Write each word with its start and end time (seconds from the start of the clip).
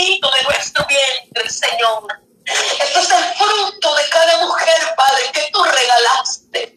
necesito 0.00 0.30
de 0.30 0.42
nuestro 0.44 0.86
vientre, 0.86 1.50
Señor. 1.50 2.20
Esto 2.44 3.00
es 3.00 3.10
el 3.10 3.34
fruto 3.34 3.94
de 3.94 4.08
cada 4.08 4.36
mujer, 4.38 4.94
Padre, 4.96 5.30
que 5.32 5.50
tú 5.52 5.62
regalaste. 5.62 6.74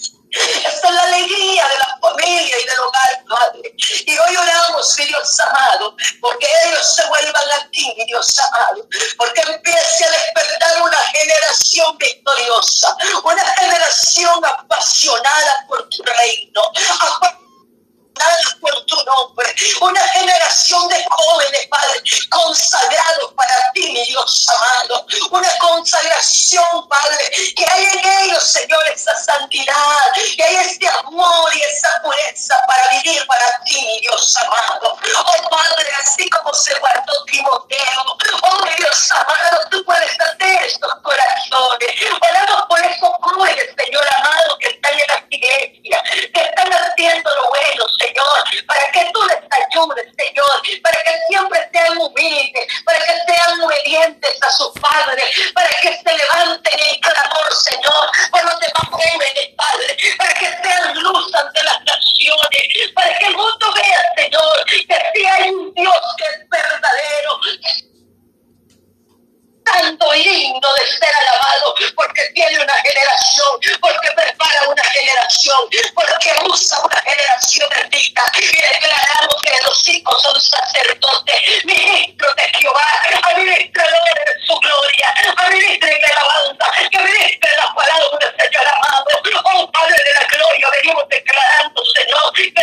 Esta 0.65 0.87
es 0.89 0.95
la 0.95 1.03
alegría 1.03 1.67
de 1.67 1.77
la 1.77 1.97
familia 2.01 2.57
y 2.59 2.65
del 2.65 2.79
hogar, 2.79 3.23
Padre. 3.29 3.75
Y 4.05 4.17
hoy 4.17 4.35
oramos, 4.35 4.95
Dios 4.95 5.39
amado, 5.39 5.95
porque 6.19 6.47
ellos 6.65 6.95
se 6.95 7.07
vuelvan 7.07 7.51
a 7.59 7.69
ti, 7.69 7.95
Dios 8.07 8.39
amado, 8.39 8.87
porque 9.17 9.41
empiece 9.41 10.05
a 10.05 10.09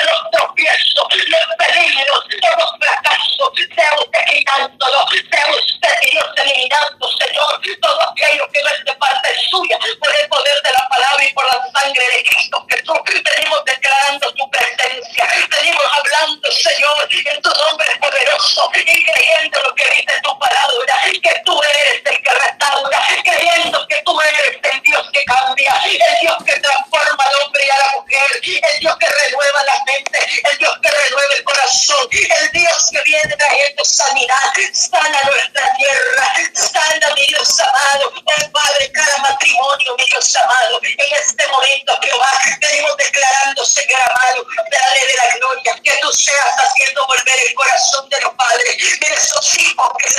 los 0.05 0.31
tropiezos, 0.33 1.06
los 1.15 1.47
peligros, 1.59 2.25
los 2.31 2.70
fracasos. 2.79 3.51
Sea 3.75 3.93
usted 3.98 4.25
quitándolo, 4.31 4.98
sea 5.11 5.45
usted 5.51 5.95
Dios 6.11 6.27
eliminando, 6.37 7.09
Señor, 7.19 7.61
todo 7.81 8.01
aquello 8.11 8.45
que 8.53 8.62
no 8.62 8.69
es 8.69 8.84
de 8.84 8.95
parte 8.95 9.28
suya 9.51 9.78
por 9.98 10.11
el 10.11 10.28
poder 10.28 10.62
de 10.62 10.70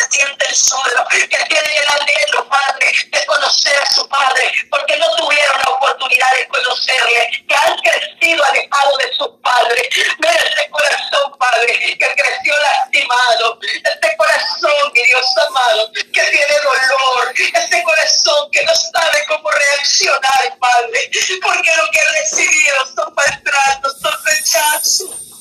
se 0.01 0.19
sienten 0.19 0.55
solos, 0.55 1.07
que 1.11 1.27
tiene 1.27 1.77
el 1.77 1.85
anhelo, 2.01 2.47
Padre, 2.47 2.93
de 3.11 3.25
conocer 3.25 3.77
a 3.77 3.85
su 3.93 4.07
Padre, 4.07 4.51
porque 4.69 4.97
no 4.97 5.15
tuvieron 5.15 5.57
la 5.59 5.71
oportunidad 5.71 6.31
de 6.37 6.47
conocerle, 6.47 7.45
que 7.47 7.55
han 7.55 7.77
crecido 7.77 8.43
alejados 8.45 8.97
de 8.97 9.13
sus 9.15 9.29
padres. 9.41 9.87
Mira 10.19 10.33
este 10.33 10.69
corazón, 10.69 11.37
Padre, 11.37 11.97
que 11.97 12.15
creció 12.15 12.53
lastimado, 12.57 13.59
este 13.61 14.17
corazón, 14.17 14.91
mi 14.93 15.03
Dios 15.03 15.25
amado, 15.47 15.91
que 15.93 16.23
tiene 16.23 16.55
dolor, 16.63 17.33
este 17.35 17.83
corazón 17.83 18.51
que 18.51 18.63
no 18.63 18.73
sabe 18.75 19.25
cómo 19.27 19.49
reaccionar, 19.51 20.57
Padre, 20.59 21.11
porque 21.43 21.71
lo 21.75 21.91
que 21.91 21.99
han 21.99 22.13
recibido 22.13 22.75
son 22.95 23.13
maltratos, 23.13 23.97
son 24.01 24.13
rechazos. 24.25 25.31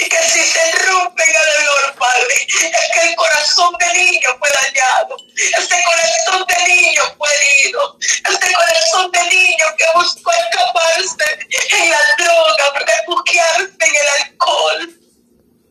Y 0.00 0.08
que 0.08 0.22
si 0.22 0.40
se 0.40 0.72
rompe 0.72 1.22
el 1.24 1.32
dolor, 1.32 1.94
Padre, 1.98 2.34
es 2.48 2.92
que 2.92 3.08
el 3.08 3.14
corazón 3.16 3.74
del 3.78 3.92
niño 3.92 4.28
fue 4.38 4.48
dañado, 4.62 5.16
este 5.36 5.76
corazón 5.84 6.46
del 6.46 6.76
niño 6.76 7.02
fue 7.18 7.28
herido, 7.34 7.98
este 8.00 8.52
corazón 8.52 9.10
del 9.12 9.28
niño 9.28 9.66
que 9.76 9.84
buscó 9.94 10.32
escaparse 10.32 11.38
en 11.78 11.90
la 11.90 12.00
droga, 12.18 12.78
refugiarse 12.86 13.76
en 13.80 13.96
el 13.96 14.08
alcohol, 14.22 15.00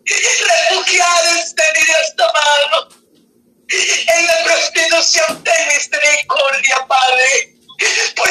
refugiarse, 0.05 1.55
mi 1.73 1.85
Dios 1.85 2.13
amado, 2.19 2.89
en 3.69 4.27
la 4.27 4.43
prostitución 4.43 5.43
de 5.43 5.51
misericordia, 5.73 6.85
Padre. 6.87 7.53
Por 8.15 8.26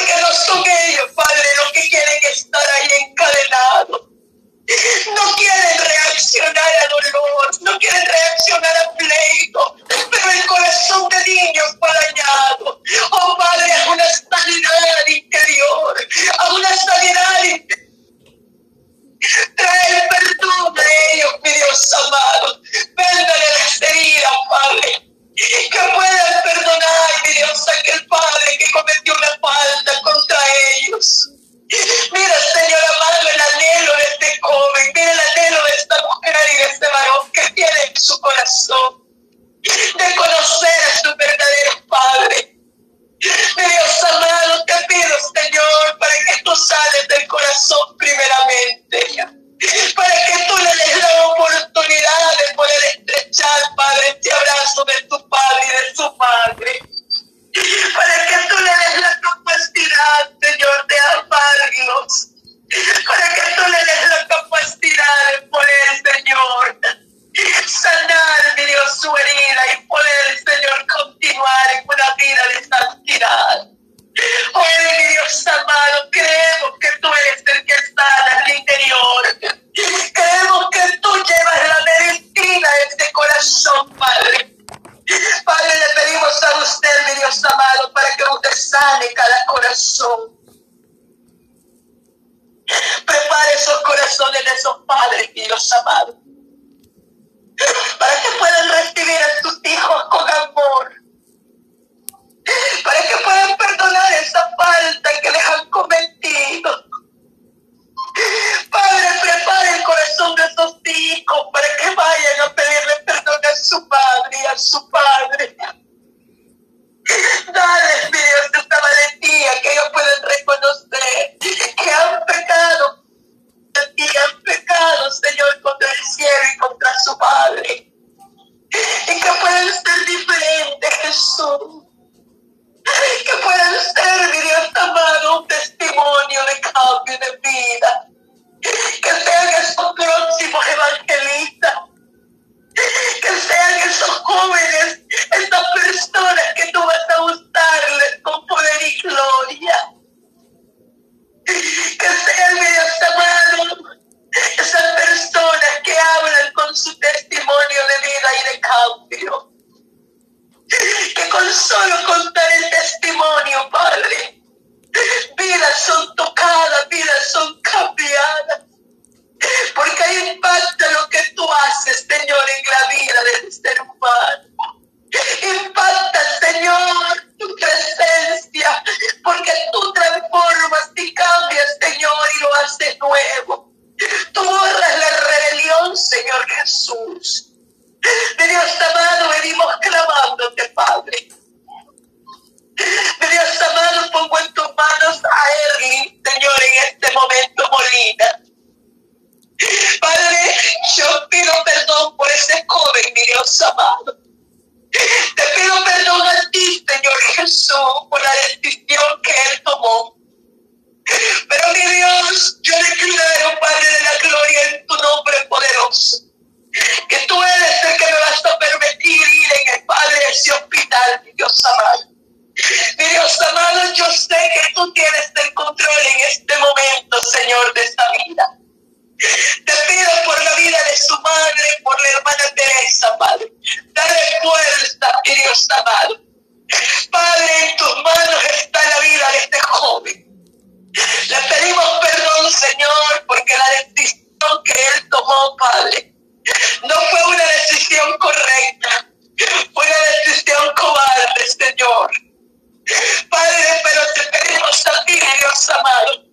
Padre, 253.29 253.81
pero 253.83 254.01
te 254.13 254.23
pedimos 254.37 254.87
a 254.87 255.05
ti, 255.05 255.13
Dios 255.13 255.69
amado. 255.69 256.23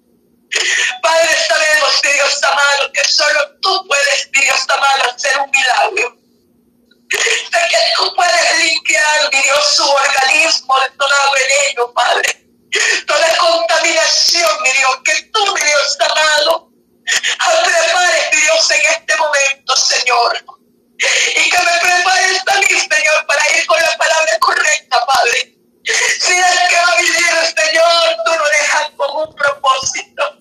Padre, 1.02 1.36
sabemos, 1.48 2.02
Dios 2.02 2.44
amado, 2.44 2.92
que 2.92 3.04
solo 3.08 3.40
tú 3.60 3.86
puedes, 3.88 4.30
Dios 4.30 4.60
amado, 4.68 5.10
hacer 5.14 5.38
un 5.40 5.50
milagro. 5.50 6.16
De 7.08 7.68
que 7.68 7.78
tú 7.96 8.14
puedes 8.14 8.58
limpiar, 8.58 9.30
Dios, 9.30 9.74
su 9.76 9.88
organismo 9.88 10.74
de 10.80 10.90
todo 10.96 11.32
veneno, 11.32 11.92
Padre. 11.92 12.46
Toda 13.06 13.36
contaminación, 13.36 14.62
mi 14.62 14.70
Dios, 14.70 14.98
que 15.04 15.22
tú, 15.32 15.54
mi 15.54 15.60
Dios 15.60 15.98
amado, 16.08 16.70
prepares, 17.64 18.30
Dios, 18.30 18.70
en 18.70 18.80
este 18.92 19.16
momento, 19.16 19.76
Señor. 19.76 20.44
Y 21.36 21.50
que 21.50 21.62
me 21.62 21.80
prepares 21.80 22.44
también, 22.44 22.88
Señor, 22.88 23.26
para 23.26 23.58
ir 23.58 23.66
con 23.66 23.80
la 23.80 23.96
palabra 23.96 24.38
correcta, 24.38 25.04
Padre 25.06 25.53
si 25.84 26.32
es 26.32 26.58
que 26.70 26.76
va 26.76 26.92
a 26.92 26.96
vivir 26.96 27.24
Señor, 27.56 28.16
tú 28.24 28.32
lo 28.38 28.44
dejas 28.48 28.90
con 28.96 29.28
un 29.28 29.36
propósito. 29.36 30.38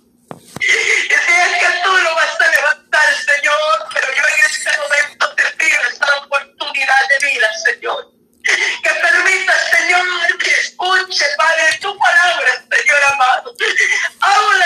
Y 0.60 1.14
si 1.14 1.34
es 1.34 1.60
que 1.60 1.80
tú 1.84 1.98
lo 1.98 2.16
vas 2.16 2.40
a 2.40 2.48
levantar, 2.48 3.04
Señor, 3.26 3.88
pero 3.94 4.08
yo 4.14 4.24
en 4.24 4.52
este 4.52 4.78
momento 4.78 5.36
te 5.36 5.44
pido 5.58 5.82
esta 5.92 6.18
oportunidad 6.20 7.02
de 7.10 7.28
vida, 7.28 7.48
Señor. 7.66 8.14
Que 8.44 8.90
permita, 8.90 9.54
Señor, 9.72 10.38
que 10.38 10.52
escuche, 10.52 11.26
Padre, 11.38 11.78
tu 11.82 11.98
palabra, 11.98 12.66
Señor 12.72 13.04
amado. 13.12 13.54
Habla 14.22 14.63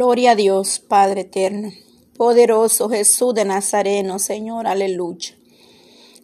Gloria 0.00 0.30
a 0.30 0.34
Dios, 0.34 0.78
Padre 0.78 1.20
eterno. 1.20 1.72
Poderoso 2.16 2.88
Jesús 2.88 3.34
de 3.34 3.44
Nazareno, 3.44 4.18
Señor, 4.18 4.66
aleluya. 4.66 5.36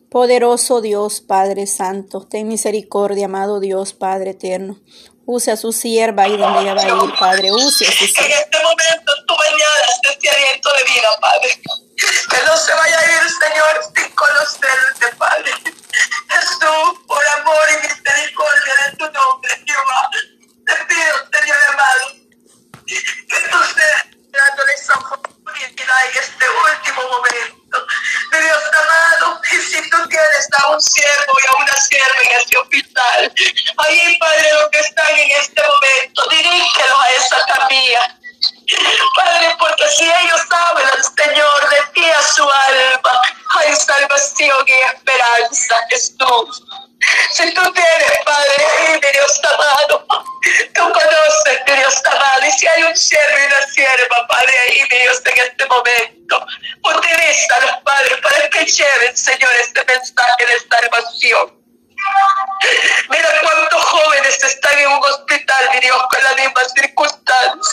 Poderoso 0.09 0.81
Dios, 0.81 1.21
Padre 1.21 1.67
Santo, 1.67 2.27
ten 2.27 2.49
misericordia, 2.49 3.27
amado 3.27 3.61
Dios, 3.61 3.93
Padre 3.93 4.31
eterno. 4.31 4.81
Use 5.27 5.51
a 5.51 5.59
su 5.59 5.75
sierva 5.75 6.23
ahí 6.23 6.39
donde 6.39 6.61
ella 6.63 6.73
va 6.73 6.85
a 6.85 7.05
ir, 7.05 7.13
Padre. 7.21 7.53
Use 7.53 7.85
a 7.87 7.93
su 7.93 8.07
sierva. 8.07 8.35
Este 8.45 8.57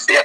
Yeah. 0.10 0.23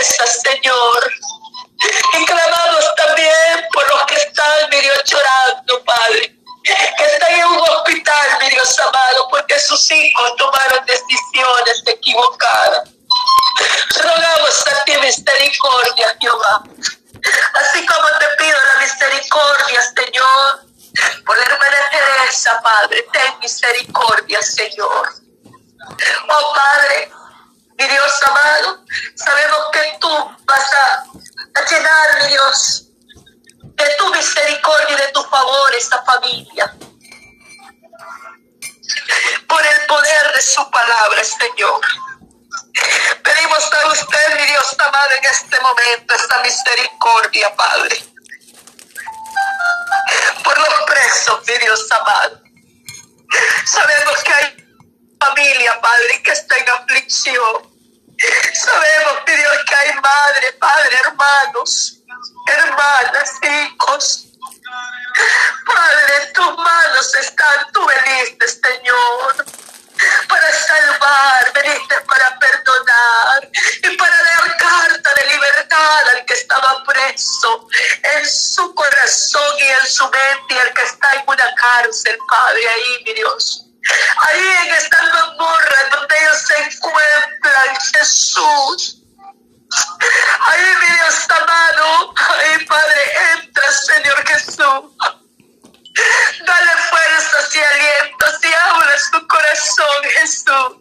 fuerza, 0.00 0.26
Señor. 0.26 1.29
en 45.20 45.30
este 45.30 45.60
momento 45.60 46.14
esta 46.14 46.42
misericordia, 46.42 47.54
Padre. 47.54 48.04
Por 50.42 50.58
los 50.58 50.74
presos, 50.86 51.40
mi 51.46 51.58
Dios 51.58 51.92
amado. 51.92 52.42
Sabemos 53.66 54.22
que 54.24 54.32
hay 54.32 54.66
familia, 55.20 55.80
Padre, 55.80 56.22
que 56.22 56.32
está 56.32 56.56
en 56.56 56.68
aflicción. 56.70 57.70
Sabemos, 58.54 59.14
mi 59.26 59.34
Dios, 59.34 59.56
que 59.68 59.74
hay 59.74 59.94
madre, 59.94 60.52
padre, 60.58 60.96
hermanos, 61.04 61.98
hermanas, 62.46 63.32
hijos. 63.42 64.26
Padre, 65.66 66.26
tus 66.34 66.56
manos 66.56 67.14
están, 67.14 67.72
tú 67.72 67.86
veniste, 67.86 68.48
Señor 68.48 69.59
para 70.30 70.52
salvarme, 70.52 71.86
para 72.06 72.38
perdonar 72.38 73.50
y 73.82 73.96
para 73.96 74.14
dar 74.14 74.56
carta 74.56 75.10
de 75.14 75.26
libertad 75.32 76.08
al 76.14 76.24
que 76.24 76.34
estaba 76.34 76.84
preso 76.84 77.68
en 78.02 78.30
su 78.30 78.74
corazón 78.74 79.58
y 79.58 79.62
en 79.62 79.86
su 79.86 80.04
mente 80.04 80.54
y 80.54 80.58
al 80.58 80.72
que 80.72 80.82
está 80.82 81.10
en 81.14 81.24
una 81.26 81.54
cárcel, 81.56 82.18
Padre, 82.28 82.68
ahí, 82.68 83.04
mi 83.04 83.12
Dios. 83.14 83.66
Ahí 84.22 84.48
en 84.66 84.74
esta 84.74 85.02
mamorra 85.02 85.76
donde 85.92 86.14
ellos 86.20 86.42
se 86.46 86.62
encuentran, 86.62 87.76
Jesús. 87.92 88.96
Ahí, 90.46 90.64
mi 90.80 90.96
Dios 90.96 91.26
amado, 91.30 92.14
ahí, 92.16 92.64
Padre, 92.66 93.12
entra, 93.34 93.72
Señor 93.72 94.28
Jesús. 94.28 95.19
Dale 96.46 96.72
fuerzas 96.90 97.56
y 97.56 97.60
alientos 97.60 98.40
y 98.42 98.54
ábrele 98.54 98.98
su 98.98 99.26
corazón, 99.26 100.04
Jesús. 100.04 100.79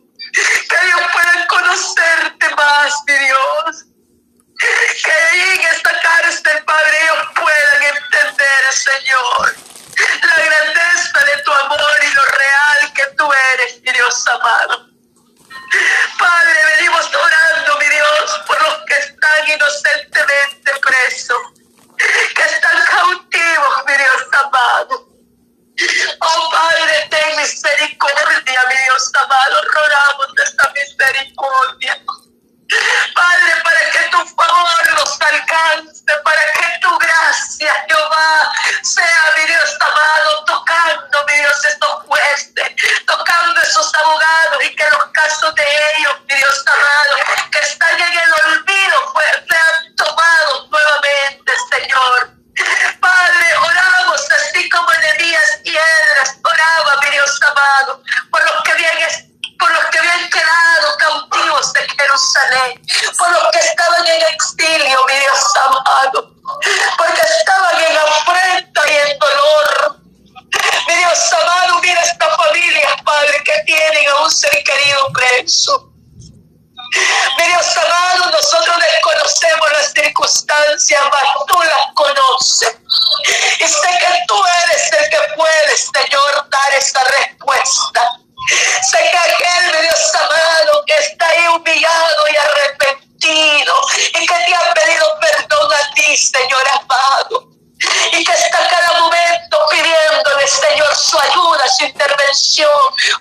canción, 102.29 102.69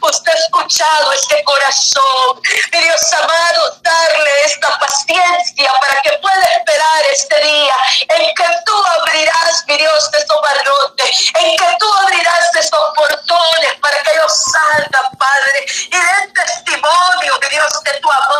usted 0.02 0.32
ha 0.32 0.38
escuchado 0.38 1.12
este 1.12 1.42
corazón. 1.44 2.42
Mi 2.72 2.78
Dios 2.78 3.00
amado, 3.14 3.78
darle 3.80 4.30
esta 4.44 4.78
paciencia 4.78 5.72
para 5.80 6.00
que 6.02 6.12
pueda 6.20 6.44
esperar 6.58 7.04
este 7.12 7.40
día 7.40 7.74
en 8.08 8.34
que 8.34 8.44
tú 8.66 8.74
abrirás, 8.98 9.64
mi 9.66 9.78
Dios, 9.78 10.10
de 10.10 10.18
estos 10.18 10.36
barrotes, 10.42 11.30
en 11.40 11.56
que 11.56 11.76
tú 11.78 11.86
abrirás 12.02 12.54
estos 12.54 12.80
portones 12.94 13.74
para 13.80 14.02
que 14.02 14.10
ellos 14.12 14.32
salgan, 14.52 15.10
Padre, 15.18 15.66
y 15.86 15.96
den 15.96 16.34
testimonio, 16.34 17.38
mi 17.40 17.48
Dios, 17.48 17.82
de 17.84 17.92
tu 18.00 18.10
amor 18.12 18.37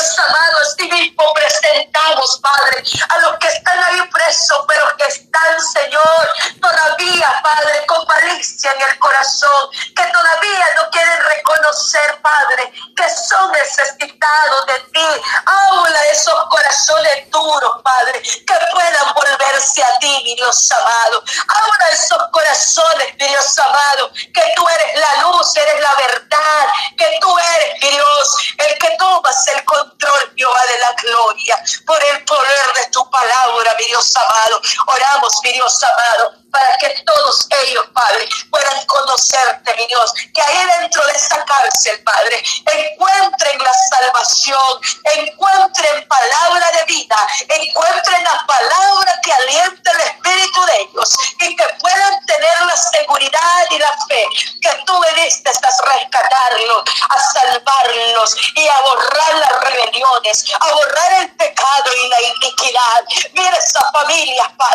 Dios 0.00 0.18
amado, 0.18 0.56
así 0.62 0.88
mismo 0.88 1.34
presentamos, 1.34 2.40
Padre, 2.40 2.82
a 3.10 3.18
los 3.18 3.38
que 3.38 3.48
están 3.48 3.84
ahí 3.84 4.00
presos, 4.10 4.64
pero 4.66 4.96
que 4.96 5.04
están, 5.04 5.60
Señor, 5.74 6.32
todavía, 6.58 7.40
Padre, 7.42 7.84
con 7.86 8.06
malicia 8.06 8.72
en 8.72 8.80
el 8.80 8.98
corazón, 8.98 9.70
que 9.94 10.04
todavía 10.06 10.66
no 10.76 10.90
quieren 10.90 11.22
reconocer, 11.22 12.18
Padre, 12.22 12.72
que 12.96 13.04
son 13.28 13.52
necesitados 13.52 14.66
de 14.66 14.80
ti. 14.90 15.22
Habla 15.44 16.06
esos 16.06 16.44
corazones 16.48 17.30
duros, 17.30 17.82
Padre, 17.82 18.22
que 18.22 18.54
puedan 18.72 19.14
volverse 19.14 19.82
a 19.82 19.98
ti, 19.98 20.22
mi 20.24 20.34
Dios 20.34 20.70
amado. 20.72 21.22
Habla 21.46 21.90
esos 21.90 22.22
corazones, 22.32 22.59
esa 64.40 64.48
familia, 64.56 64.69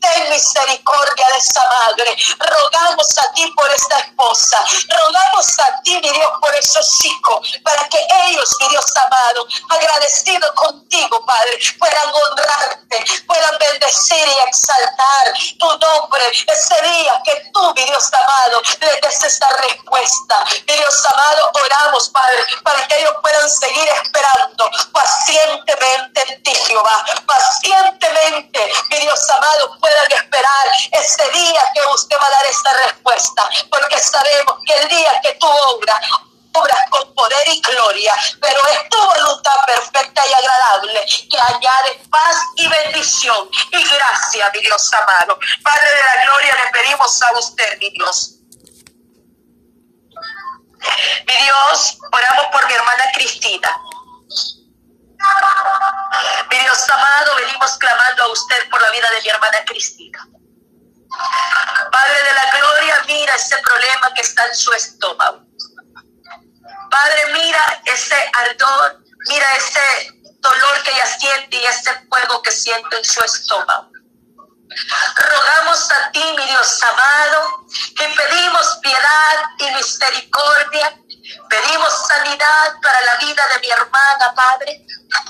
Ten 0.00 0.30
misericordia 0.30 1.26
de 1.32 1.38
esa 1.38 1.64
madre. 1.68 2.16
Rogamos 2.38 3.18
a 3.18 3.32
ti 3.32 3.46
por 3.56 3.70
esta 3.70 3.98
esposa, 3.98 4.58
rogamos 4.88 5.58
a 5.58 5.82
ti, 5.82 5.94
mi 5.96 6.10
Dios, 6.10 6.30
por 6.40 6.54
esos 6.54 7.04
hijos, 7.04 7.58
para 7.62 7.88
que 7.88 7.98
ellos, 8.26 8.48
mi 8.60 8.68
Dios 8.68 8.86
amado, 8.96 9.46
agradecidos 9.68 10.50
contigo, 10.52 11.24
Padre, 11.26 11.58
puedan 11.78 12.08
honrarte, 12.08 13.04
puedan 13.26 13.58
bendecir 13.58 14.26
y 14.26 14.48
exaltar 14.48 15.34
tu 15.58 15.66
nombre 15.78 16.30
ese 16.46 16.82
día 16.82 17.20
que 17.24 17.50
tú, 17.52 17.72
mi 17.74 17.84
Dios 17.84 18.10
amado, 18.12 18.60
le 18.80 19.00
des 19.00 19.22
esta 19.22 19.48
respuesta. 19.48 20.44
Mi 20.66 20.74
Dios 20.74 21.06
amado, 21.06 21.50
oramos, 21.54 22.08
Padre, 22.10 22.44
para 22.62 22.86
que 22.86 23.00
ellos 23.00 23.14
puedan 23.22 23.48
seguir 23.50 23.88
esperando 23.88 24.70
pacientemente 24.92 26.22
en 26.28 26.42
ti, 26.42 26.54
Jehová. 26.54 27.04
Pacientemente, 27.26 28.72
mi 28.90 28.96
Dios 28.98 29.30
amado, 29.30 29.59
puedan 29.80 30.12
esperar 30.12 30.66
ese 30.92 31.30
día 31.30 31.60
que 31.74 31.80
usted 31.94 32.16
va 32.16 32.26
a 32.26 32.30
dar 32.30 32.46
esta 32.46 32.72
respuesta, 32.86 33.42
porque 33.70 33.98
sabemos 33.98 34.54
que 34.66 34.74
el 34.74 34.88
día 34.88 35.20
que 35.22 35.32
tú 35.34 35.46
obras, 35.46 36.00
obras 36.52 36.80
con 36.90 37.14
poder 37.14 37.48
y 37.48 37.60
gloria, 37.60 38.14
pero 38.40 38.58
es 38.68 38.88
tu 38.88 38.98
voluntad 38.98 39.56
perfecta 39.66 40.22
y 40.26 40.32
agradable 40.32 41.06
que 41.30 41.38
añade 41.38 42.02
paz 42.10 42.36
y 42.56 42.68
bendición 42.68 43.48
y 43.70 43.88
gracia, 43.88 44.50
mi 44.52 44.60
Dios 44.60 44.92
amado. 44.92 45.38
Padre 45.62 45.88
de 45.88 46.02
la 46.02 46.24
gloria, 46.24 46.54
le 46.64 46.70
pedimos 46.70 47.22
a 47.22 47.38
usted, 47.38 47.78
mi 47.78 47.90
Dios. 47.90 48.36
Mi 51.26 51.36
Dios, 51.36 51.98
oramos 52.10 52.46
por 52.52 52.66
mi 52.66 52.72
hermana 52.72 53.04
Cristina. 53.14 53.80
Mi 56.50 56.58
Dios 56.58 56.90
amado, 56.90 57.36
venimos 57.36 57.78
mi 59.22 59.28
hermana 59.28 59.64
Cristina. 59.66 60.26
Padre 61.90 62.18
de 62.24 62.32
la 62.32 62.58
gloria, 62.58 62.94
mira 63.06 63.34
ese 63.34 63.56
problema 63.58 64.14
que 64.14 64.20
está 64.20 64.46
en 64.46 64.54
su 64.54 64.72
estómago. 64.72 65.44
Padre, 66.90 67.32
mira 67.32 67.82
ese 67.86 68.16
ardor, 68.40 69.02
mira 69.28 69.46
ese 69.56 70.20
dolor 70.40 70.82
que 70.82 70.90
ella 70.90 71.06
siente 71.06 71.56
y 71.56 71.64
ese 71.64 71.90
fuego 72.08 72.42
que 72.42 72.50
siente 72.50 72.96
en 72.96 73.04
su 73.04 73.22
estómago. 73.22 73.90
Rogamos 75.16 75.90
a 75.90 76.12
ti, 76.12 76.22
mi 76.36 76.44
Dios 76.46 76.82
amado, 76.82 77.66
que 77.96 78.08
pedimos 78.08 78.78
piedad 78.82 79.36
y 79.58 79.74
misericordia, 79.74 80.99
pedimos 81.50 81.92
sanidad 82.06 82.80
para 82.80 83.00
la 83.02 83.16
vida 83.16 83.42
de 83.54 83.60
mi 83.60 83.70
hermana, 83.70 84.32
Padre, 84.34 84.86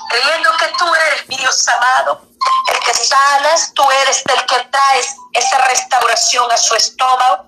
creyendo 0.09 0.55
que 0.57 0.67
tú 0.77 0.95
eres, 0.95 1.27
mi 1.27 1.35
Dios 1.35 1.67
amado, 1.67 2.21
el 2.69 2.79
que 2.79 2.93
sanas, 2.93 3.71
tú 3.73 3.83
eres 4.03 4.23
el 4.25 4.45
que 4.45 4.59
traes 4.71 5.15
esa 5.33 5.57
restauración 5.57 6.51
a 6.51 6.57
su 6.57 6.75
estómago. 6.75 7.45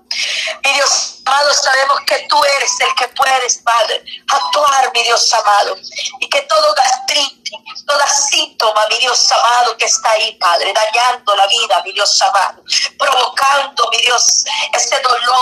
Mi 0.64 0.72
Dios 0.72 1.22
amado, 1.24 1.54
sabemos 1.54 2.00
que 2.06 2.26
tú 2.28 2.42
eres 2.44 2.72
el 2.80 2.94
que 2.94 3.08
puedes, 3.08 3.58
Padre, 3.58 4.04
actuar, 4.28 4.90
mi 4.92 5.02
Dios 5.04 5.32
amado, 5.32 5.76
y 6.20 6.28
que 6.28 6.42
todo 6.42 6.74
gastritis, 6.74 7.86
toda 7.86 8.06
síntoma, 8.08 8.86
mi 8.88 8.98
Dios 8.98 9.32
amado, 9.32 9.76
que 9.76 9.84
está 9.84 10.10
ahí, 10.10 10.36
Padre, 10.36 10.72
dañando 10.72 11.36
la 11.36 11.46
vida, 11.46 11.82
mi 11.84 11.92
Dios 11.92 12.22
amado, 12.22 12.62
provocando, 12.98 13.88
mi 13.90 13.98
Dios, 13.98 14.44
ese 14.72 15.00
dolor, 15.00 15.33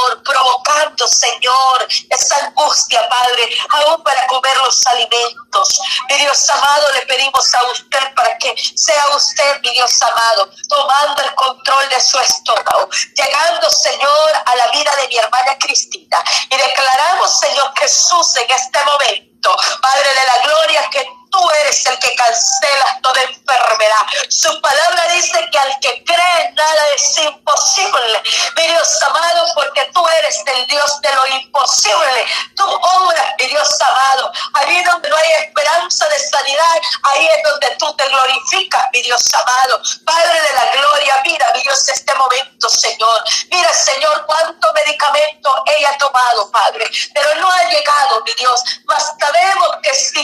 Señor, 1.06 1.88
esa 2.08 2.36
angustia, 2.46 3.08
Padre, 3.08 3.48
aún 3.70 4.02
para 4.02 4.26
comer 4.26 4.56
los 4.58 4.86
alimentos. 4.86 5.80
Mi 6.08 6.16
Dios 6.16 6.50
amado, 6.50 6.92
le 6.92 7.06
pedimos 7.06 7.54
a 7.54 7.64
usted 7.72 8.14
para 8.14 8.36
que 8.38 8.54
sea 8.74 9.06
usted, 9.14 9.60
mi 9.62 9.70
Dios 9.70 10.02
amado, 10.02 10.50
tomando 10.68 11.22
el 11.22 11.34
control 11.34 11.88
de 11.88 12.00
su 12.00 12.18
estómago, 12.18 12.88
llegando, 13.14 13.70
Señor, 13.70 14.32
a 14.44 14.56
la 14.56 14.66
vida 14.68 14.94
de 14.96 15.08
mi 15.08 15.16
hermana 15.16 15.56
Cristina. 15.58 16.22
Y 16.50 16.56
declaramos, 16.56 17.38
Señor 17.38 17.72
Jesús, 17.78 18.36
en 18.36 18.50
este 18.50 18.78
momento, 18.84 19.56
Padre 19.80 20.08
de 20.08 20.26
la 20.26 20.42
gloria, 20.44 20.90
que 20.90 21.21
tú 21.32 21.50
eres 21.62 21.86
el 21.86 21.98
que 21.98 22.14
cancelas 22.14 23.00
toda 23.02 23.22
enfermedad. 23.22 24.06
Su 24.28 24.60
palabra 24.60 25.08
dice 25.14 25.48
que 25.50 25.58
al 25.58 25.80
que 25.80 26.04
cree 26.04 26.52
nada 26.54 26.88
es 26.94 27.18
imposible. 27.18 28.22
Mi 28.56 28.66
Dios 28.68 29.02
amado, 29.02 29.46
porque 29.54 29.90
tú 29.94 30.06
eres 30.08 30.42
el 30.46 30.66
Dios 30.66 31.00
de 31.00 31.14
lo 31.14 31.26
imposible. 31.26 32.26
Tú 32.54 32.64
obras, 32.64 33.26
mi 33.38 33.46
Dios 33.46 33.68
amado. 33.80 34.30
Allí 34.54 34.84
donde 34.84 35.08
no 35.08 35.16
hay 35.16 35.32
esperanza 35.44 36.06
de 36.08 36.18
sanidad, 36.18 36.80
ahí 37.10 37.26
es 37.26 37.42
donde 37.42 37.76
tú 37.78 37.96
te 37.96 38.04
glorificas, 38.08 38.86
mi 38.92 39.02
Dios 39.02 39.24
amado. 39.34 39.80
Padre 40.04 40.40
de 40.40 40.54
la 40.54 40.70
gloria, 40.72 41.22
mira, 41.24 41.50
mi 41.54 41.62
Dios, 41.62 41.88
este 41.88 42.14
momento, 42.14 42.68
Señor. 42.68 43.24
Mira, 43.50 43.72
Señor, 43.72 44.26
cuánto 44.26 44.72
medicamento 44.74 45.64
ella 45.78 45.90
ha 45.90 45.98
tomado, 45.98 46.50
Padre. 46.50 46.90
Pero 47.14 47.34
no 47.36 47.50
ha 47.50 47.64
llegado, 47.64 48.22
mi 48.24 48.32
Dios. 48.34 48.62
Mas 48.84 49.14
sabemos 49.18 49.68
que 49.82 49.94
si 49.94 50.21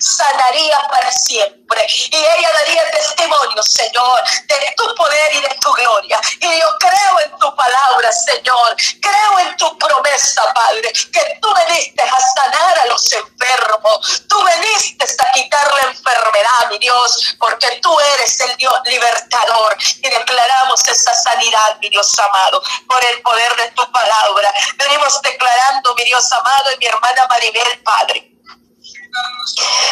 sanaría 0.00 0.78
para 0.88 1.10
siempre. 1.10 1.86
Y 2.10 2.16
ella 2.16 2.52
daría 2.52 2.90
testimonio, 2.90 3.62
Señor, 3.62 4.20
de 4.46 4.74
tu 4.76 4.94
poder 4.94 5.34
y 5.34 5.40
de 5.40 5.56
tu 5.60 5.72
gloria. 5.72 6.20
Y 6.40 6.60
yo 6.60 6.66
creo 6.78 7.20
en 7.24 7.38
tu 7.38 7.56
palabra, 7.56 8.12
Señor. 8.12 8.76
Creo 9.00 9.38
en 9.40 9.56
tu 9.56 9.78
promesa, 9.78 10.42
Padre, 10.54 10.92
que 10.92 11.38
tú 11.40 11.54
veniste 11.54 12.02
a 12.02 12.20
sanar 12.34 12.78
a 12.80 12.86
los 12.86 13.12
enfermos. 13.12 14.22
Tú 14.28 14.42
veniste 14.44 15.04
a 15.04 15.32
quitar 15.32 15.72
la 15.74 15.90
enfermedad, 15.90 16.70
mi 16.70 16.78
Dios, 16.78 17.36
porque 17.38 17.80
tú 17.82 17.98
eres 18.14 18.40
el 18.40 18.56
Dios 18.56 18.74
libertador. 18.86 19.76
Y 20.02 20.08
declaramos 20.08 20.86
esa 20.86 21.14
sanidad, 21.14 21.76
mi 21.80 21.88
Dios 21.88 22.10
amado, 22.18 22.62
por 22.86 23.04
el 23.04 23.22
poder 23.22 23.56
de 23.56 23.70
tu 23.72 23.90
palabra. 23.90 24.52
Venimos 24.76 25.20
declarando, 25.22 25.94
mi 25.94 26.04
Dios 26.04 26.30
amado, 26.32 26.72
y 26.72 26.78
mi 26.78 26.86
hermana 26.86 27.26
Maribel, 27.28 27.82
Padre 27.82 28.31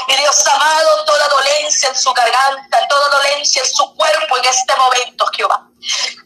mi 0.08 0.16
Dios 0.16 0.46
amado, 0.46 1.04
toda 1.04 1.28
dolencia 1.28 1.88
en 1.88 1.96
su 1.96 2.12
garganta, 2.12 2.88
toda 2.88 3.08
dolencia 3.08 3.62
en 3.62 3.68
su 3.68 3.94
cuerpo 3.94 4.38
en 4.38 4.44
este 4.44 4.74
momento, 4.76 5.26
Jehová. 5.36 5.66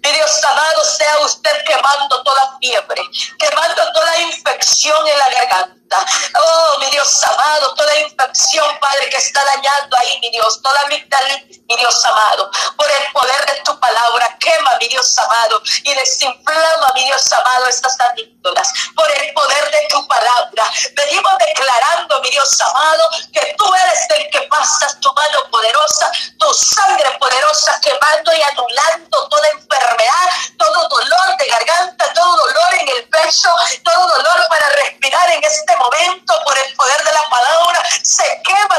Mi 0.03 0.13
Dios 0.13 0.45
amado, 0.45 0.85
sea 0.85 1.19
usted 1.21 1.65
quemando 1.65 2.23
toda 2.23 2.57
fiebre, 2.61 3.03
quemando 3.39 3.93
toda 3.93 4.19
infección 4.19 5.07
en 5.07 5.19
la 5.19 5.29
garganta. 5.29 6.07
Oh, 6.41 6.79
mi 6.81 6.87
Dios 6.91 7.23
amado, 7.25 7.75
toda 7.75 7.99
infección, 8.01 8.79
Padre, 8.81 9.09
que 9.11 9.17
está 9.17 9.45
dañando 9.45 9.97
ahí, 9.99 10.19
mi 10.21 10.31
Dios, 10.31 10.61
toda 10.61 10.81
amigdalitis, 10.83 11.61
mi 11.69 11.77
Dios 11.77 12.05
amado, 12.05 12.51
por 12.77 12.91
el 12.91 13.13
poder 13.13 13.47
de 13.47 13.63
mi 14.81 14.89
Dios 14.89 15.19
amado, 15.19 15.63
y 15.83 15.95
desinflaba, 15.95 16.91
mi 16.95 17.05
Dios 17.05 17.33
amado, 17.33 17.67
estas 17.67 17.97
canículas 17.97 18.73
por 18.95 19.11
el 19.11 19.33
poder 19.33 19.71
de 19.71 19.87
tu 19.89 20.07
palabra. 20.07 20.65
Venimos 20.95 21.33
declarando, 21.39 22.21
mi 22.21 22.31
Dios 22.31 22.61
amado, 22.61 23.11
que 23.33 23.55
tú 23.57 23.65
eres 23.75 24.01
el 24.11 24.31
que 24.31 24.41
pasas 24.43 24.99
tu 25.01 25.13
mano 25.13 25.39
poderosa, 25.51 26.11
tu 26.39 26.53
sangre 26.55 27.11
poderosa, 27.19 27.81
quemando 27.81 28.33
y 28.35 28.43
anulando 28.43 29.29
toda 29.29 29.49
enfermedad, 29.49 30.29
todo 30.59 30.89
dolor 30.89 31.37
de 31.39 31.47
garganta, 31.47 32.13
todo 32.13 32.37
dolor 32.37 32.75
en 32.81 32.89
el 32.89 33.09
pecho, 33.09 33.49
todo 33.83 34.07
dolor 34.17 34.47
para 34.49 34.69
respirar 34.71 35.31
en 35.31 35.45
este 35.45 35.77
momento 35.77 36.35
por 36.45 36.59
el 36.59 36.75
poder 36.75 37.05
de 37.05 37.13
la 37.13 37.29
palabra. 37.31 37.83
Se 38.03 38.43
quema 38.45 38.74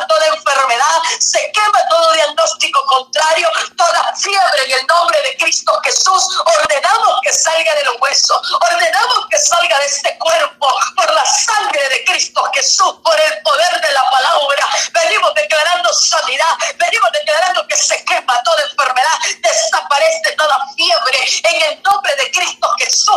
diagnóstico 2.55 2.85
contrario, 2.85 3.49
toda 3.75 4.13
fiebre 4.15 4.65
en 4.65 4.71
el 4.79 4.87
nombre 4.87 5.21
de 5.21 5.37
Cristo 5.37 5.71
Jesús, 5.83 6.23
ordenamos 6.45 7.19
que 7.23 7.31
salga 7.31 7.75
de 7.75 7.83
los 7.85 7.95
huesos, 7.99 8.39
ordenamos 8.71 9.27
que 9.29 9.37
salga 9.37 9.79
de 9.79 9.85
este 9.85 10.17
cuerpo 10.17 10.67
por 10.95 11.13
la 11.13 11.25
sangre 11.25 11.89
de 11.89 12.03
Cristo 12.05 12.41
Jesús, 12.53 12.95
por 13.03 13.19
el 13.19 13.41
poder 13.41 13.81
de 13.81 13.93
la 13.93 14.09
palabra. 14.09 14.69
Venimos 14.93 15.33
declarando 15.33 15.93
sanidad, 15.93 16.57
venimos 16.77 17.09
declarando 17.11 17.67
que 17.67 17.77
se 17.77 18.03
quema 18.05 18.41
toda 18.43 18.63
enfermedad, 18.63 19.19
desaparece 19.41 20.31
toda 20.37 20.55
fiebre 20.75 21.19
en 21.43 21.61
el 21.63 21.83
nombre 21.83 22.15
de 22.15 22.31
Cristo 22.31 22.67
Jesús. 22.77 23.14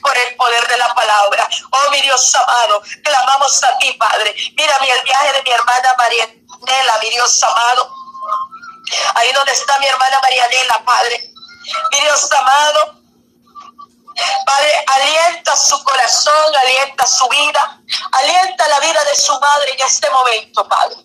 Por 0.00 0.16
el 0.16 0.34
poder 0.36 0.66
de 0.68 0.76
la 0.76 0.94
palabra. 0.94 1.48
Oh 1.70 1.90
mi 1.90 2.00
Dios 2.00 2.34
amado, 2.34 2.82
clamamos 3.02 3.62
a 3.64 3.78
ti, 3.78 3.92
Padre. 3.94 4.34
Mira 4.56 4.76
el 4.76 5.02
viaje 5.02 5.32
de 5.32 5.42
mi 5.42 5.50
hermana 5.50 5.92
María 5.98 6.26
Nela, 6.26 6.98
mi 7.02 7.10
Dios 7.10 7.42
amado. 7.42 7.94
Ahí 9.14 9.32
donde 9.32 9.52
está 9.52 9.78
mi 9.78 9.86
hermana 9.86 10.20
Marianela, 10.20 10.84
Padre. 10.84 11.30
Mi 11.90 12.00
Dios 12.00 12.30
amado. 12.32 13.02
Padre, 14.44 14.84
alienta 14.86 15.56
su 15.56 15.82
corazón, 15.84 16.54
alienta 16.54 17.06
su 17.06 17.26
vida, 17.28 17.80
alienta 18.12 18.68
la 18.68 18.80
vida 18.80 19.02
de 19.04 19.16
su 19.16 19.32
madre 19.40 19.72
en 19.72 19.86
este 19.86 20.10
momento, 20.10 20.68
Padre. 20.68 20.96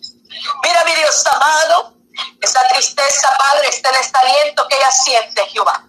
Mira, 0.62 0.84
mi 0.84 0.94
Dios 0.94 1.26
amado, 1.26 1.94
esa 2.40 2.60
tristeza, 2.68 3.34
Padre, 3.38 3.68
este 3.68 3.90
desaliento 3.90 4.66
que 4.68 4.76
ella 4.76 4.90
siente, 4.92 5.46
Jehová. 5.46 5.87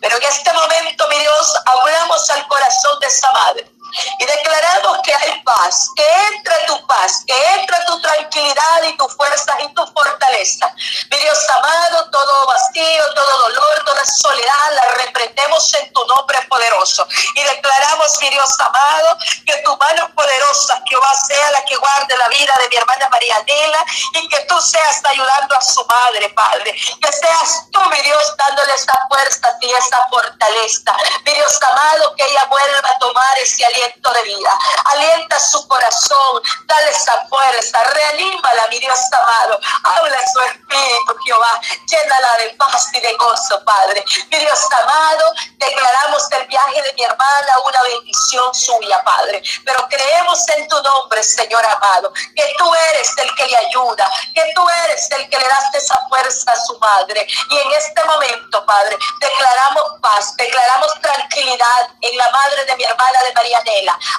Pero 0.00 0.16
en 0.16 0.22
este 0.22 0.52
momento, 0.52 1.08
mi 1.08 1.18
Dios, 1.18 1.54
hablamos 1.64 2.30
al 2.30 2.46
corazón 2.46 2.98
de 3.00 3.06
esa 3.06 3.30
madre 3.32 3.75
y 4.18 4.24
declaramos 4.24 4.98
que 5.04 5.14
hay 5.14 5.42
paz, 5.42 5.90
que 5.96 6.06
entre 6.34 6.54
tu 6.66 6.86
paz, 6.86 7.22
que 7.26 7.54
entre 7.54 7.76
tu 7.86 8.00
tranquilidad 8.00 8.82
y 8.88 8.96
tu 8.96 9.08
fuerza 9.08 9.56
y 9.60 9.72
tu 9.74 9.86
fortaleza. 9.86 10.72
Mi 11.10 11.16
Dios 11.18 11.38
amado, 11.56 12.10
todo 12.10 12.46
vacío, 12.46 13.14
todo 13.14 13.38
dolor, 13.38 13.84
toda 13.84 14.04
soledad, 14.06 14.72
la 14.72 15.04
reprendemos 15.04 15.74
en 15.74 15.92
tu 15.92 16.04
nombre 16.06 16.38
poderoso. 16.48 17.06
Y 17.34 17.42
declaramos, 17.42 18.18
mi 18.20 18.28
Dios 18.30 18.50
amado, 18.60 19.18
que 19.46 19.56
tu 19.64 19.76
mano 19.76 20.10
poderosa, 20.14 20.80
Jehová, 20.88 21.12
sea 21.26 21.50
la 21.52 21.64
que 21.64 21.76
guarde 21.76 22.16
la 22.16 22.28
vida 22.28 22.54
de 22.60 22.68
mi 22.68 22.76
hermana 22.76 23.08
María 23.10 23.36
Adela 23.36 23.84
y 24.14 24.28
que 24.28 24.40
tú 24.48 24.60
seas 24.60 25.04
ayudando 25.04 25.56
a 25.56 25.60
su 25.60 25.84
madre, 25.86 26.28
Padre. 26.30 26.72
Que 26.72 27.12
seas 27.12 27.66
tú, 27.72 27.80
mi 27.90 28.00
Dios, 28.02 28.34
dándole 28.36 28.74
esa 28.74 28.98
fuerza 29.08 29.48
y 29.60 29.72
esa 29.72 30.06
fortaleza. 30.10 30.96
Mi 31.24 31.32
Dios 31.34 31.58
amado, 31.62 32.14
que 32.16 32.24
ella 32.24 32.44
vuelva 32.48 32.88
a 32.88 32.98
tomar 32.98 33.38
ese 33.38 33.64
aliento 33.64 33.85
de 33.94 34.22
vida. 34.22 34.58
Alienta 34.92 35.38
su 35.40 35.66
corazón, 35.68 36.42
dale 36.66 36.90
esa 36.90 37.26
fuerza, 37.28 37.82
reanímala, 37.84 38.66
mi 38.68 38.78
Dios 38.78 38.98
amado. 39.12 39.60
Habla 39.84 40.18
su 40.32 40.40
espíritu, 40.40 41.16
Jehová. 41.24 41.60
Llénala 41.86 42.36
de 42.38 42.50
paz 42.50 42.88
y 42.92 43.00
de 43.00 43.12
gozo, 43.14 43.62
Padre. 43.64 44.04
Mi 44.30 44.38
Dios 44.38 44.60
amado, 44.80 45.32
declaramos 45.58 46.30
el 46.32 46.46
viaje 46.46 46.82
de 46.82 46.92
mi 46.94 47.04
hermana 47.04 47.52
una 47.64 47.82
bendición 47.82 48.54
suya, 48.54 49.02
Padre. 49.04 49.42
Pero 49.64 49.88
creemos 49.88 50.48
en 50.56 50.68
tu 50.68 50.82
nombre, 50.82 51.22
Señor 51.22 51.64
amado, 51.64 52.12
que 52.34 52.54
tú 52.58 52.74
eres 52.90 53.16
el 53.18 53.34
que 53.34 53.46
le 53.46 53.56
ayuda, 53.56 54.10
que 54.34 54.52
tú 54.54 54.68
eres 54.84 55.10
el 55.12 55.28
que 55.28 55.38
le 55.38 55.48
das 55.48 55.74
esa 55.74 55.98
fuerza 56.08 56.52
a 56.52 56.60
su 56.64 56.78
madre. 56.78 57.26
Y 57.50 57.58
en 57.58 57.72
este 57.72 58.04
momento, 58.04 58.64
Padre, 58.66 58.96
declaramos 59.20 59.84
paz, 60.00 60.36
declaramos 60.36 60.92
tranquilidad 61.00 61.90
en 62.00 62.16
la 62.16 62.30
madre 62.30 62.64
de 62.64 62.76
mi 62.76 62.84
hermana 62.84 63.22
de 63.24 63.32
María 63.34 63.60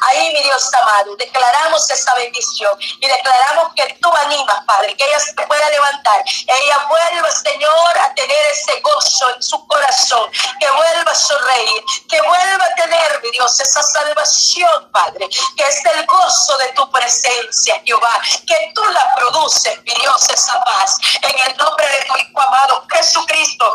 Ahí, 0.10 0.34
mi 0.34 0.44
Dios 0.44 0.72
amado, 0.82 1.16
declaramos 1.16 1.90
esa 1.90 2.14
bendición 2.16 2.72
y 2.80 3.08
declaramos 3.08 3.74
que 3.76 3.98
tú 4.00 4.14
animas, 4.16 4.64
Padre, 4.66 4.96
que 4.96 5.04
ella 5.04 5.20
se 5.20 5.34
pueda 5.34 5.70
levantar. 5.70 6.24
Ella 6.46 6.88
vuelva, 6.88 7.32
Señor, 7.32 7.98
a 8.00 8.14
tener 8.14 8.46
ese 8.52 8.80
gozo 8.82 9.36
en 9.36 9.42
su 9.42 9.66
corazón, 9.68 10.30
que 10.60 10.70
vuelva 10.70 11.12
a 11.12 11.16
sonreír, 11.16 11.84
que 12.08 12.22
vuelva 12.22 12.66
a 12.66 12.76
tener, 12.76 13.22
mi 13.24 13.32
Dios, 13.32 13.60
esa 13.60 13.82
salvación, 13.82 14.92
Padre, 14.92 15.28
que 15.30 15.64
es 15.64 15.86
el 15.86 16.06
gozo 16.06 16.58
de 16.58 16.68
tu 16.74 16.90
presencia, 16.92 17.82
Jehová, 17.84 18.22
que 18.46 18.72
tú 18.76 18.84
la 18.86 19.14
produces, 19.16 19.78
mi 19.84 19.94
Dios, 20.02 20.30
esa 20.30 20.64
paz. 20.64 20.98
En 21.22 21.50
el 21.50 21.58
nombre 21.58 21.88
de 21.88 22.06
tu 22.06 22.18
Hijo 22.18 22.42
amado, 22.42 22.86
Jesucristo, 22.90 23.74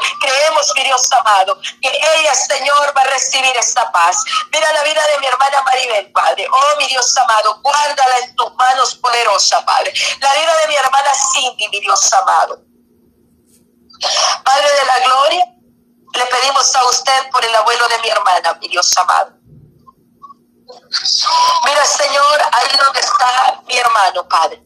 mi 0.74 0.84
Dios 0.84 1.08
amado, 1.12 1.58
que 1.80 1.88
ella, 1.88 2.34
Señor, 2.34 2.96
va 2.96 3.00
a 3.02 3.04
recibir 3.04 3.56
esa 3.56 3.90
paz. 3.92 4.16
Mira 4.52 4.72
la 4.72 4.82
vida 4.82 5.02
de 5.06 5.18
mi 5.20 5.26
hermana 5.26 5.62
Maribel, 5.62 6.12
Padre. 6.12 6.46
Oh, 6.50 6.76
mi 6.78 6.86
Dios 6.86 7.16
amado, 7.18 7.60
guárdala 7.62 8.18
en 8.18 8.34
tus 8.36 8.54
manos 8.54 8.94
poderosas, 8.96 9.62
Padre. 9.64 9.92
La 10.20 10.32
vida 10.34 10.56
de 10.58 10.68
mi 10.68 10.76
hermana 10.76 11.10
Cindy, 11.32 11.68
mi 11.68 11.80
Dios 11.80 12.12
amado. 12.12 12.60
Padre 14.44 14.68
de 14.78 14.84
la 14.84 15.06
gloria, 15.06 15.44
le 16.14 16.26
pedimos 16.26 16.76
a 16.76 16.84
usted 16.86 17.30
por 17.30 17.44
el 17.44 17.54
abuelo 17.54 17.88
de 17.88 17.98
mi 17.98 18.08
hermana, 18.08 18.54
mi 18.60 18.68
Dios 18.68 18.90
amado. 18.98 19.32
Mira, 21.64 21.86
Señor, 21.86 22.42
ahí 22.52 22.76
donde 22.82 23.00
está 23.00 23.62
mi 23.66 23.76
hermano, 23.76 24.28
Padre. 24.28 24.62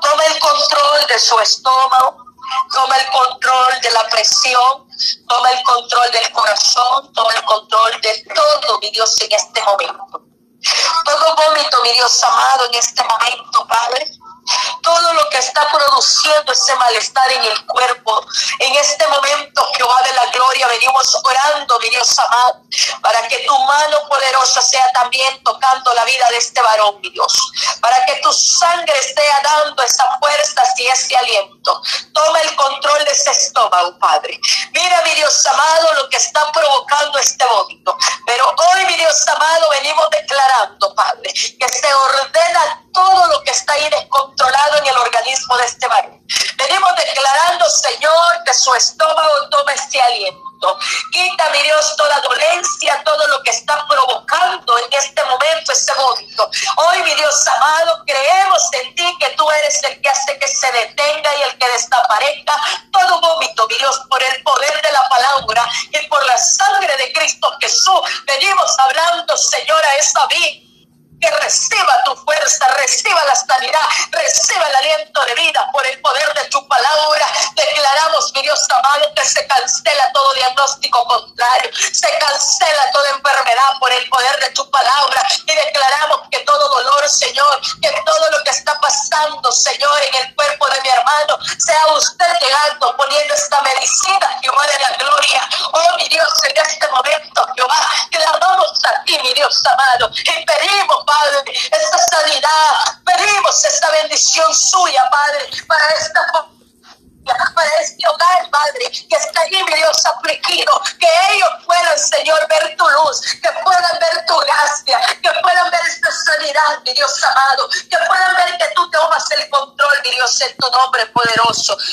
Toma 0.00 0.24
el 0.26 0.38
control 0.38 1.06
de 1.08 1.18
su 1.18 1.38
estómago, 1.40 2.24
toma 2.72 2.96
el 2.96 3.10
control 3.10 3.80
de 3.82 3.90
la 3.90 4.08
presión, 4.08 4.83
toma 5.28 5.50
el 5.50 5.62
control 5.62 6.10
del 6.12 6.30
corazón, 6.32 7.12
toma 7.12 7.32
el 7.34 7.42
control 7.44 8.00
de 8.00 8.24
todo, 8.34 8.78
mi 8.80 8.90
Dios, 8.90 9.20
en 9.20 9.32
este 9.32 9.62
momento. 9.62 10.22
Todo 11.04 11.36
vómito, 11.36 11.82
mi 11.82 11.92
Dios 11.92 12.24
amado, 12.24 12.66
en 12.66 12.74
este 12.74 13.02
momento, 13.02 13.66
Padre. 13.66 14.10
Todo 14.82 15.14
lo 15.14 15.28
que 15.30 15.38
está 15.38 15.66
produciendo 15.70 16.52
ese 16.52 16.74
malestar 16.76 17.32
en 17.32 17.44
el 17.44 17.66
cuerpo. 17.66 18.26
En 18.58 18.74
este 18.76 19.06
momento, 19.08 19.66
Jehová 19.76 20.00
de 20.04 20.12
la 20.12 20.30
gloria, 20.32 20.66
venimos 20.68 21.20
orando, 21.22 21.78
mi 21.80 21.88
Dios 21.90 22.18
amado, 22.18 22.62
para 23.00 23.26
que 23.28 23.38
tu 23.38 23.58
mano 23.58 24.08
poderosa 24.08 24.60
sea 24.60 24.90
también 24.92 25.42
tocando 25.42 25.94
la 25.94 26.04
vida 26.04 26.28
de 26.30 26.36
este 26.36 26.60
varón, 26.60 27.00
mi 27.00 27.10
Dios. 27.10 27.32
Para 27.80 28.04
que 28.04 28.16
tu 28.16 28.32
sangre 28.32 29.00
sea 29.14 29.40
dando 29.42 29.82
esa 29.82 30.04
fuerza 30.18 30.64
y 30.76 30.86
ese 30.86 31.16
aliento. 31.16 31.82
Toma 32.12 32.40
el 32.40 32.56
control 32.56 33.04
de 33.04 33.10
ese 33.10 33.30
estómago, 33.30 33.98
Padre. 33.98 34.38
Mira, 34.72 35.02
mi 35.02 35.14
Dios 35.14 35.46
amado, 35.46 35.94
lo 35.94 36.08
que 36.08 36.16
está 36.16 36.50
provocando 36.52 37.18
este 37.18 37.44
vómito. 37.44 37.96
Pero 38.26 38.44
hoy, 38.56 38.84
mi 38.86 38.96
Dios 38.96 39.28
amado, 39.28 39.68
venimos 39.70 40.08
declarando, 40.10 40.94
Padre, 40.94 41.32
que 41.32 41.68
se 41.68 41.94
ordena 41.94 42.83
todo 42.94 43.26
lo 43.26 43.42
que 43.42 43.50
está 43.50 43.74
ahí 43.74 43.90
descontrolado 43.90 44.78
en 44.78 44.86
el 44.86 44.96
organismo 44.96 45.56
de 45.58 45.64
este 45.66 45.86
varón. 45.88 46.24
Venimos 46.56 46.90
declarando, 46.96 47.68
Señor, 47.68 48.44
que 48.46 48.54
su 48.54 48.74
estómago 48.74 49.48
tome 49.50 49.74
este 49.74 50.00
aliento. 50.00 50.78
Quita, 51.12 51.50
mi 51.50 51.60
Dios, 51.62 51.94
toda 51.96 52.20
dolencia, 52.20 53.02
todo 53.04 53.26
lo 53.26 53.42
que 53.42 53.50
está 53.50 53.86
provocando 53.86 54.78
en 54.78 54.92
este 54.92 55.22
momento 55.24 55.72
ese 55.72 55.92
vómito. 55.94 56.50
Hoy, 56.76 57.02
mi 57.02 57.14
Dios 57.14 57.46
amado, 57.48 58.02
creemos 58.06 58.62
en 58.72 58.94
ti 58.94 59.16
que 59.20 59.28
tú 59.30 59.50
eres 59.50 59.82
el 59.84 60.00
que 60.00 60.08
hace 60.08 60.38
que 60.38 60.48
se 60.48 60.70
detenga 60.72 61.36
y 61.36 61.42
el 61.42 61.58
que 61.58 61.68
desaparezca 61.68 62.54
todo 62.92 63.20
vómito, 63.20 63.66
mi 63.68 63.76
Dios, 63.76 64.00
por 64.08 64.22
el 64.22 64.42
poder 64.42 64.80
de 64.80 64.92
la 64.92 65.02
palabra 65.08 65.68
y 65.90 66.06
por 66.06 66.24
la 66.24 66.38
sangre 66.38 66.96
de 66.96 67.12
Cristo 67.12 67.52
Jesús. 67.60 68.00
Venimos 68.24 68.78
hablando, 68.78 69.36
Señor, 69.36 69.84
a 69.84 69.94
esa 69.96 70.26
vida 70.28 70.63
que 71.20 71.30
reciba 71.30 72.02
tu 72.04 72.16
fuerza, 72.16 72.66
reciba 72.76 73.24
la 73.24 73.34
sanidad, 73.34 73.88
reciba 74.10 74.66
el 74.66 74.74
aliento 74.74 75.24
de 75.24 75.34
vida 75.34 75.66
por 75.72 75.86
el 75.86 76.00
poder 76.00 76.34
de 76.34 76.44
tu 76.44 76.66
palabra. 76.68 77.26
Declaramos, 77.54 78.32
mi 78.34 78.42
Dios 78.42 78.60
amado, 78.70 79.12
que 79.14 79.24
se 79.24 79.46
cancela 79.46 80.12
todo 80.12 80.34
diagnóstico 80.34 81.04
contrario, 81.04 81.70
se 81.92 82.18
cancela 82.18 82.90
toda 82.92 83.10
enfermedad 83.10 83.78
por 83.80 83.92
el 83.92 84.08
poder 84.08 84.40
de 84.40 84.50
tu 84.50 84.70
palabra 84.70 85.22
y 85.46 85.54
declaramos 85.54 85.93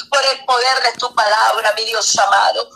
por 0.09 0.25
el 0.25 0.45
poder 0.45 0.83
de 0.83 0.99
tu 0.99 1.13
palabra, 1.13 1.73
mi 1.77 1.85
Dios 1.85 2.17
amado. 2.17 2.69